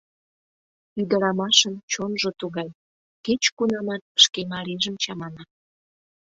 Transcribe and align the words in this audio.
Ӱдырамашын 1.01 1.75
чонжо 1.91 2.29
тугай, 2.39 2.69
кеч-кунамат 3.25 4.03
шке 4.23 4.41
марийжым 4.51 4.95
чамана... 5.03 5.43